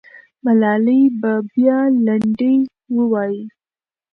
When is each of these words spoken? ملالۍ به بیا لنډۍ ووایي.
ملالۍ 0.43 1.01
به 1.21 1.33
بیا 1.51 1.79
لنډۍ 2.05 2.57
ووایي. 2.95 3.41